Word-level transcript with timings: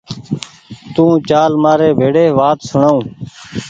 تو 0.93 1.05
چآل 1.29 1.53
مآر 1.63 1.79
ڀيڙي 1.99 2.25
وآت 2.37 2.59
سوڻآئو 2.69 2.99